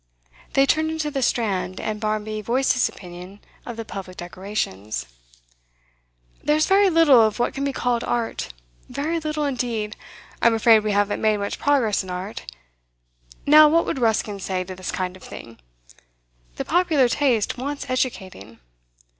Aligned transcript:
They 0.53 0.65
turned 0.65 0.89
into 0.89 1.11
the 1.11 1.21
Strand, 1.21 1.79
and 1.79 2.01
Barmby 2.01 2.41
voiced 2.41 2.73
his 2.73 2.89
opinion 2.89 3.39
of 3.67 3.77
the 3.77 3.85
public 3.85 4.17
decorations. 4.17 5.05
'There's 6.43 6.65
very 6.65 6.89
little 6.89 7.21
of 7.21 7.37
what 7.37 7.53
can 7.53 7.63
be 7.63 7.71
called 7.71 8.03
Art, 8.03 8.51
very 8.89 9.19
little 9.19 9.45
indeed. 9.45 9.95
I'm 10.41 10.55
afraid 10.55 10.79
we 10.79 10.93
haven't 10.93 11.21
made 11.21 11.37
much 11.37 11.59
progress 11.59 12.01
in 12.03 12.09
Art. 12.09 12.51
Now 13.45 13.69
what 13.69 13.85
would 13.85 13.99
Ruskin 13.99 14.39
say 14.39 14.63
to 14.63 14.73
this 14.75 14.91
kind 14.91 15.15
of 15.15 15.21
thing? 15.21 15.59
The 16.55 16.65
popular 16.65 17.07
taste 17.07 17.59
wants 17.59 17.87
educating. 17.87 18.59